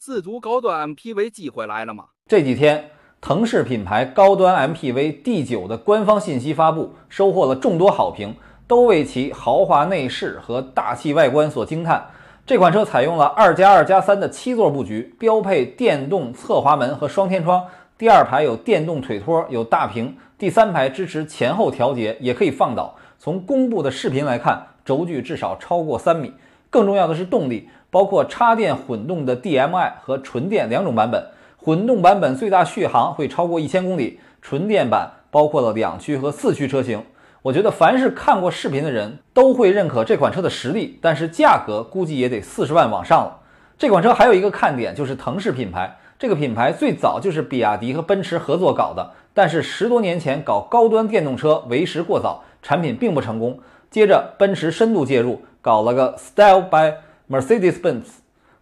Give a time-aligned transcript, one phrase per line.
[0.00, 2.06] 自主高端 MPV 机会来了吗？
[2.26, 8.34] 这几天，腾势品牌高端 MPV D9 的官方信息发布，收获了众多好评，
[8.66, 12.06] 都为其豪华内饰和大气外观所惊叹。
[12.46, 17.66] 这款车采用了二加二加三的七座布局，标配电动侧滑门和双天窗，
[17.98, 22.96] 第二排有电动腿托，有大屏，第三排支持前后调节，也可以放倒。
[23.18, 26.32] 从公布的视频来看，轴距至少超过三米。
[26.70, 31.26] 更重要的是动力，包括插电混动的 DMI 和纯电两种版本。
[31.56, 37.04] 混动版本最大续航会超过一千公里，纯电版包括了两驱和四驱车型。
[37.42, 43.38] 我觉得凡是看过视频的人都会认可这款车的实力，但是价格估计也得四十万往上了。
[43.76, 53.58] 这款车还有一个看点就是腾势品牌，这个品牌最早就是比亚迪和奔驰合作搞的，但是十多年前搞高端电动车为时过早，产品并不成功。
[53.90, 56.94] 接着奔驰深度介入，搞了个 Style by
[57.28, 58.04] Mercedes-Benz，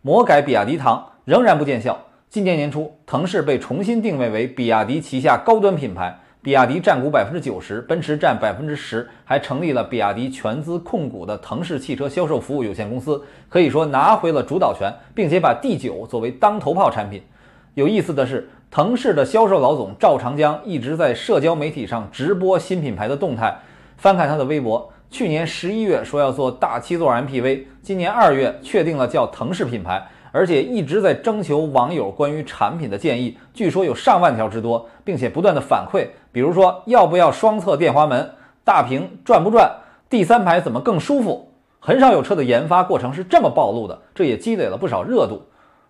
[0.00, 1.98] 魔改比亚迪唐，仍然不见效。
[2.30, 6.19] 今年年初，腾势被重新定位为比亚迪旗下高端品牌。
[6.41, 17.22] 比亚迪占股百分之九十，奔驰占百分之十，还成立了比亚迪全资控股的腾势汽车销售服务有限公司，可以说拿回了主导权，并且把 D 九作为当头炮产品。
[17.75, 23.55] 有意思的是，腾势的销售老总赵长江一直在社交媒体上直播新品牌的动态。
[23.98, 30.06] 翻看他的微博，去年十一月说要做大七座 MPV，今年二月确定了叫腾势品牌。
[30.31, 38.31] 而且一直在征求网友关于产品的建议，据说有上万条之多，并且不断的反馈，比如说要不要双侧电滑门、
[38.62, 39.75] 大屏转不转、
[40.11, 41.50] 第三排怎么更舒服，
[41.81, 45.45] 很少有车的研发过程是这么暴露的，这也积累了不少热度。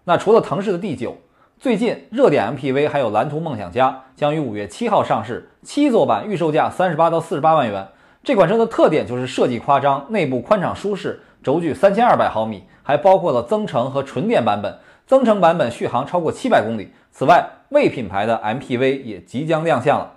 [0.05, 1.16] 那除了腾势的第九
[1.58, 7.88] 最近热点 MPV 还有蓝图梦想家将于五月七号上市，七座版预售价三十八到四十八万元。
[8.22, 11.20] 这款车的特点就是设计夸张，内部宽敞舒适。
[11.42, 14.78] 轴距三千二百毫米，还包括了增程和纯电版本。
[15.06, 16.92] 增程版本续航超过七百公里。
[17.10, 20.12] 此外，魏品牌的 MPV 也即将亮相了。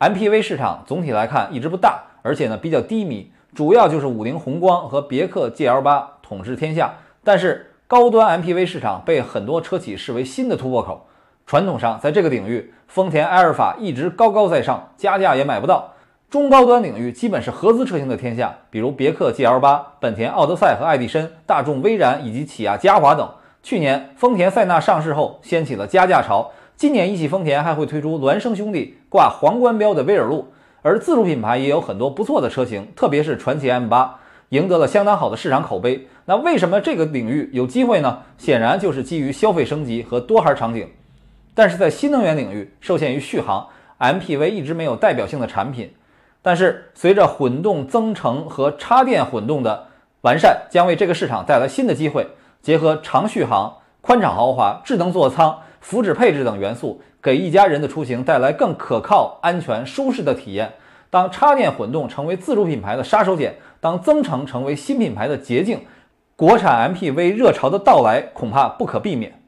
[0.00, 6.94] MPV 市场总体来看一直不大，而且呢比较低迷，主要就是五菱宏光和别克 GL 八统治天下。
[7.22, 11.06] 但是高端 MPV 市场被很多车企视为新的突破口。
[11.46, 15.92] 传统上，在这个领域，丰田埃尔法一直高高在上，加价也买不到。
[16.28, 23.28] 中高端领域基本是合资车型的天下，比如别克 GL 八、本田奥德赛和爱迪生、大众威然以及起亚嘉华等。
[23.62, 26.50] 去年丰田塞纳上市后，掀起了加价潮。
[26.76, 30.48] 今年一汽丰田还会推出孪生兄弟挂皇冠标的威尔路，
[30.82, 36.08] 而自主品牌也有很多不错的车型，特别是传祺 M 八，赢得了相当好的市场口碑。
[36.24, 38.22] 那为什么这个领域有机会呢？
[38.36, 40.88] 显然就是基于消费升级和多孩场景。
[41.54, 43.68] 但是在新能源领域，受限于续航
[44.00, 45.92] ，MPV 一直没有代表性的产品。
[46.46, 49.88] 但是，随着混动增程和插电混动的
[50.20, 52.24] 完善，将为这个市场带来新的机会。
[52.62, 60.74] 结合长续航、宽敞豪华、智能座舱、福祉配置等元素，给一家人的出行带来更可靠、安全、舒适的体验。
[61.10, 65.84] 当插电混动成为自主品牌的杀手锏，当增程成为新品牌的捷径，
[66.36, 69.42] 国产 MPV 热潮的到来恐怕不可避免。